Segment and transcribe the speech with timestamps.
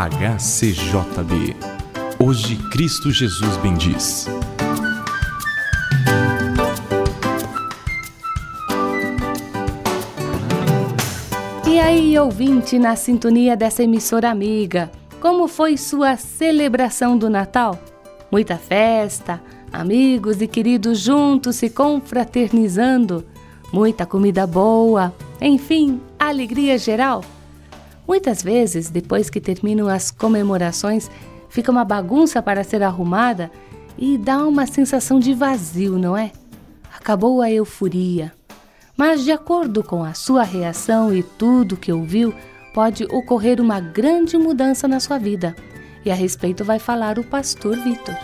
[0.00, 1.54] HCJB.
[2.18, 4.26] Hoje Cristo Jesus bendiz.
[11.68, 14.90] E aí, ouvinte, na sintonia dessa emissora amiga,
[15.20, 17.78] como foi sua celebração do Natal?
[18.32, 19.38] Muita festa,
[19.70, 23.26] amigos e queridos juntos se confraternizando,
[23.70, 25.12] muita comida boa,
[25.42, 27.22] enfim, alegria geral.
[28.06, 31.10] Muitas vezes, depois que terminam as comemorações,
[31.48, 33.50] fica uma bagunça para ser arrumada
[33.96, 36.32] e dá uma sensação de vazio, não é?
[36.96, 38.32] Acabou a euforia.
[38.96, 42.34] Mas, de acordo com a sua reação e tudo que ouviu,
[42.74, 45.54] pode ocorrer uma grande mudança na sua vida.
[46.04, 48.14] E a respeito vai falar o pastor Vitor.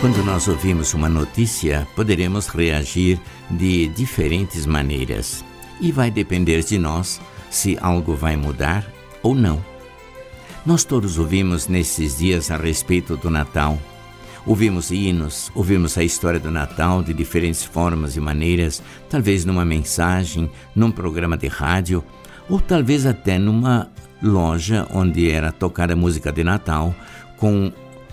[0.00, 3.20] Quando nós ouvimos uma notícia, poderemos reagir
[3.50, 5.44] de diferentes maneiras.
[5.78, 7.20] E vai depender de nós
[7.50, 8.90] se algo vai mudar
[9.22, 9.62] ou não.
[10.64, 13.78] Nós todos ouvimos nesses dias a respeito do Natal.
[14.46, 20.50] Ouvimos hinos, ouvimos a história do Natal de diferentes formas e maneiras, talvez numa mensagem,
[20.74, 22.02] num programa de rádio,
[22.48, 23.90] ou talvez até numa
[24.22, 26.94] loja onde era tocada música de Natal
[27.36, 27.70] com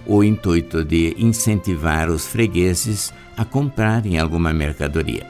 [0.07, 5.27] o intuito de incentivar os fregueses a comprarem alguma mercadoria.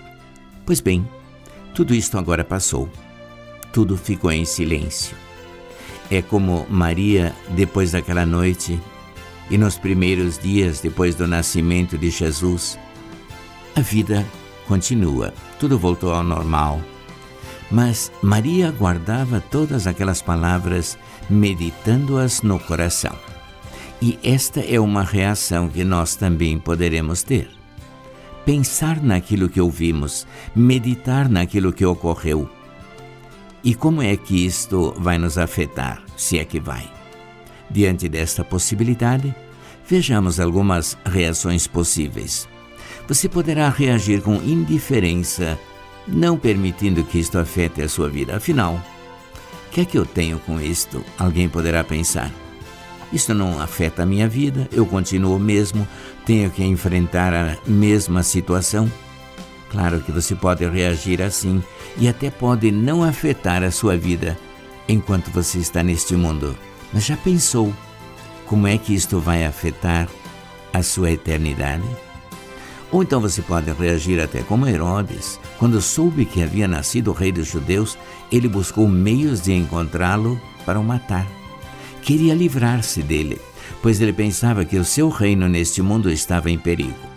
[0.65, 1.07] Pois bem,
[1.73, 2.87] tudo isto agora passou.
[3.73, 5.17] Tudo ficou em silêncio.
[6.09, 8.79] É como Maria depois daquela noite
[9.49, 12.77] e nos primeiros dias depois do nascimento de Jesus.
[13.75, 14.25] A vida
[14.67, 16.81] continua, tudo voltou ao normal.
[17.69, 20.97] Mas Maria guardava todas aquelas palavras,
[21.29, 23.26] meditando-as no coração.
[24.01, 27.49] E esta é uma reação que nós também poderemos ter.
[28.45, 30.25] Pensar naquilo que ouvimos,
[30.55, 32.49] meditar naquilo que ocorreu
[33.67, 36.89] e como é que isto vai nos afetar, se é que vai?
[37.69, 39.35] Diante desta possibilidade,
[39.85, 42.47] vejamos algumas reações possíveis.
[43.09, 45.59] Você poderá reagir com indiferença,
[46.07, 48.37] não permitindo que isto afete a sua vida.
[48.37, 48.81] Afinal,
[49.67, 51.03] o que é que eu tenho com isto?
[51.17, 52.31] Alguém poderá pensar.
[53.11, 55.87] Isto não afeta a minha vida, eu continuo mesmo,
[56.25, 58.91] tenho que enfrentar a mesma situação.
[59.69, 61.63] Claro que você pode reagir assim
[61.97, 64.37] e até pode não afetar a sua vida
[64.87, 66.57] enquanto você está neste mundo.
[66.93, 67.73] Mas já pensou
[68.45, 70.07] como é que isto vai afetar
[70.73, 71.83] a sua eternidade?
[72.91, 75.39] Ou então você pode reagir até como Herodes.
[75.59, 77.97] Quando soube que havia nascido o rei dos judeus,
[78.31, 81.27] ele buscou meios de encontrá-lo para o matar.
[82.07, 83.37] Queria livrar-se dele,
[83.83, 87.07] pois ele pensava que o seu reino neste mundo estava em perigo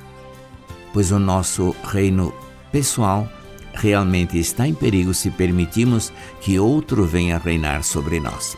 [0.93, 2.33] pois o nosso reino
[2.73, 3.29] pessoal
[3.75, 8.57] realmente está em perigo se permitirmos que outro venha reinar sobre nós.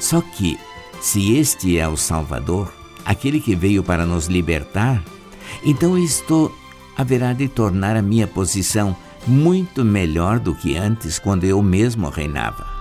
[0.00, 0.58] Só que,
[1.00, 2.72] se este é o Salvador,
[3.04, 5.02] aquele que veio para nos libertar,
[5.64, 6.50] então isto
[6.96, 8.96] haverá de tornar a minha posição
[9.26, 12.73] muito melhor do que antes, quando eu mesmo reinava.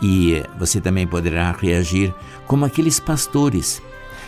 [0.00, 2.14] E você também poderá reagir
[2.46, 3.82] como aqueles pastores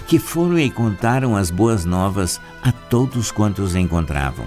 [0.06, 4.44] que foram e contaram as boas novas a todos quantos encontravam.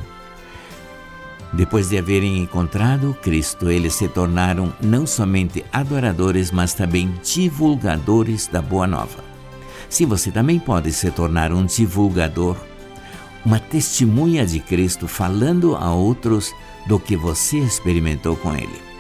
[1.54, 8.62] Depois de haverem encontrado Cristo, eles se tornaram não somente adoradores, mas também divulgadores da
[8.62, 9.24] Boa Nova.
[9.88, 12.58] Sim, você também pode se tornar um divulgador,
[13.46, 16.52] uma testemunha de Cristo, falando a outros
[16.88, 18.93] do que você experimentou com Ele.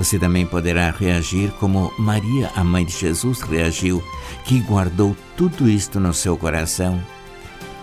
[0.00, 4.02] Você também poderá reagir como Maria, a mãe de Jesus, reagiu,
[4.46, 6.98] que guardou tudo isto no seu coração.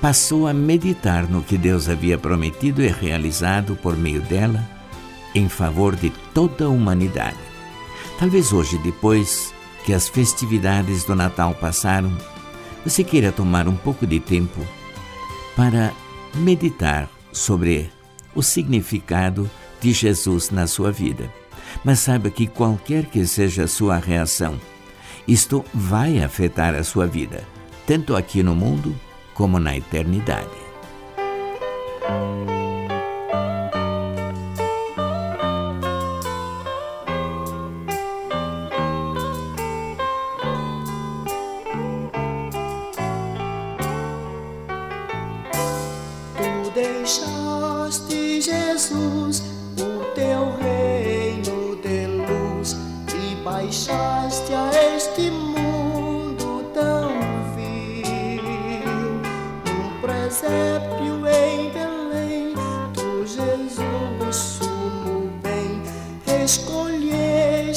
[0.02, 4.68] Passou a meditar no que Deus havia prometido e realizado por meio dela
[5.36, 7.38] em favor de toda a humanidade.
[8.18, 9.54] Talvez hoje, depois
[9.86, 12.12] que as festividades do Natal passaram,
[12.84, 14.66] você queira tomar um pouco de tempo
[15.56, 15.94] para
[16.34, 17.92] meditar sobre
[18.34, 19.48] o significado
[19.80, 21.32] de Jesus na sua vida.
[21.84, 24.60] Mas saiba que qualquer que seja a sua reação,
[25.28, 27.44] isto vai afetar a sua vida,
[27.86, 28.96] tanto aqui no mundo
[29.34, 30.67] como na eternidade.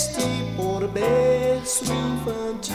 [0.01, 0.25] triste
[0.57, 2.75] por berço infantil.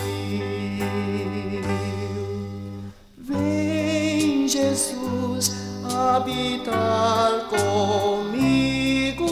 [3.17, 5.51] Vem, Jesus,
[5.83, 9.25] habitar comigo.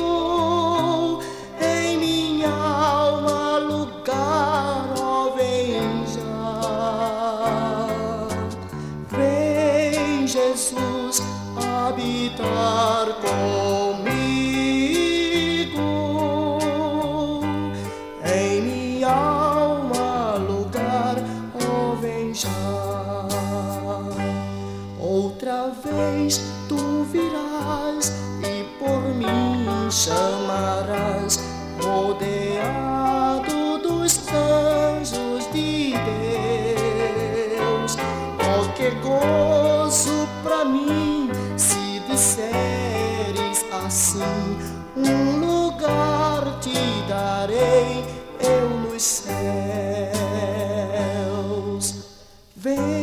[1.61, 7.87] Em minha alma, lugar, ó, vem já.
[9.11, 11.21] Vem, Jesus,
[11.55, 13.62] habitar comigo.
[25.69, 28.11] vez tu virás
[28.41, 31.39] e por mim chamarás,
[31.81, 35.93] rodeado dos anjos de
[37.55, 37.95] Deus.
[38.39, 44.57] Oh, que gozo pra mim se disseres assim:
[44.97, 46.73] um lugar te
[47.07, 48.03] darei
[48.39, 49.33] eu nos céus.
[52.55, 53.02] Vem.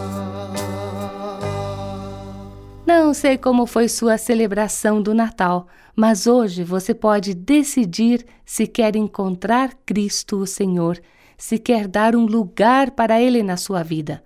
[2.93, 5.65] Não sei como foi sua celebração do Natal,
[5.95, 10.99] mas hoje você pode decidir se quer encontrar Cristo o Senhor,
[11.37, 14.21] se quer dar um lugar para Ele na sua vida.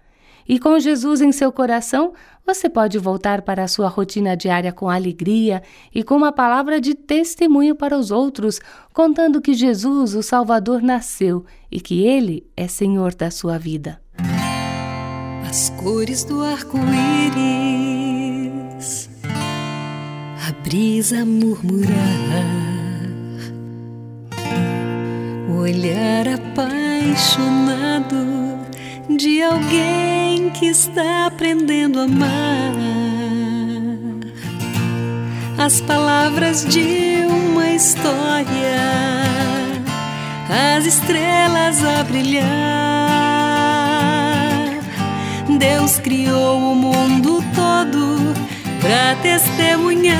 [0.49, 2.13] E com Jesus em seu coração,
[2.43, 5.61] você pode voltar para a sua rotina diária com alegria
[5.93, 8.59] e com uma palavra de testemunho para os outros,
[8.91, 14.01] contando que Jesus, o Salvador, nasceu e que Ele é Senhor da sua vida.
[15.47, 17.74] as cores do arco-íris,
[20.65, 21.93] brisa murmurar,
[25.47, 28.17] o olhar apaixonado
[29.07, 32.73] de alguém que está aprendendo a amar,
[35.59, 38.81] as palavras de uma história,
[40.49, 42.45] as estrelas a brilhar.
[45.59, 47.34] Deus criou o mundo
[48.85, 50.15] para testemunhar.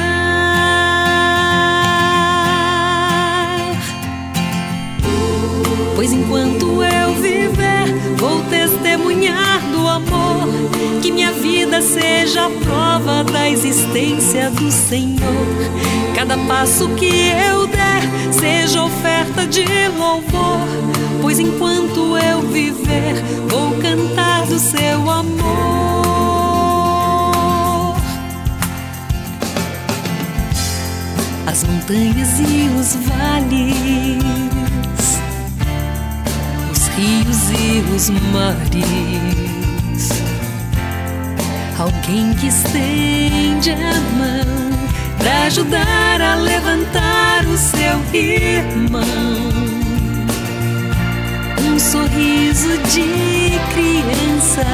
[5.96, 10.48] Pois enquanto eu viver, vou testemunhar do amor.
[11.04, 15.46] Que minha vida seja a prova da existência do Senhor.
[16.16, 18.02] Cada passo que eu der
[18.34, 19.64] seja oferta de
[19.96, 20.68] louvor.
[21.22, 23.14] Pois enquanto eu viver,
[23.48, 25.95] vou cantar do seu amor.
[31.48, 34.24] As montanhas e os vales,
[36.72, 40.10] os rios e os mares.
[41.78, 44.66] Alguém que estende a mão
[45.18, 49.66] para ajudar a levantar o seu irmão
[51.76, 54.66] um sorriso de criança,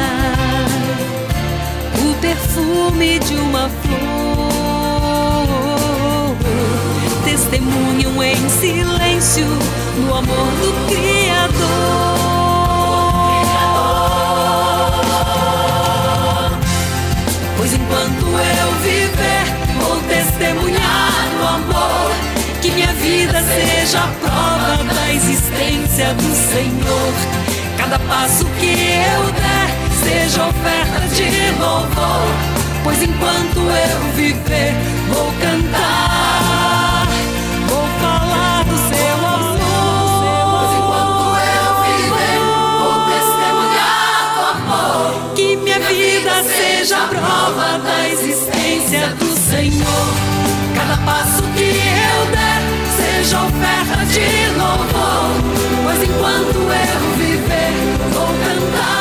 [1.99, 4.50] o perfume de uma flor,
[7.31, 9.45] testemunham em silêncio
[9.95, 11.61] no amor do Criador.
[17.55, 19.45] Pois enquanto eu viver,
[19.79, 22.11] vou testemunhar no amor
[22.61, 27.13] que minha vida seja a prova da existência do Senhor.
[27.77, 29.69] Cada passo que eu der
[30.03, 32.27] seja oferta de louvor,
[32.83, 34.73] pois enquanto eu viver,
[35.07, 36.40] vou cantar,
[49.51, 50.07] Senhor,
[50.73, 52.61] cada passo que eu der
[52.95, 55.35] seja oferta de louvor,
[55.83, 57.73] pois enquanto eu viver,
[58.13, 59.00] vou cantar.